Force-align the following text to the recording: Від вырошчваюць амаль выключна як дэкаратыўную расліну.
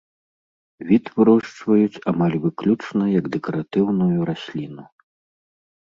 Від 0.91 1.05
вырошчваюць 1.17 2.01
амаль 2.13 2.37
выключна 2.45 3.03
як 3.19 3.25
дэкаратыўную 3.39 4.19
расліну. 4.31 4.83